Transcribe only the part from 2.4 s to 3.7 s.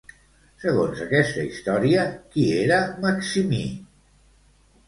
era Maximí?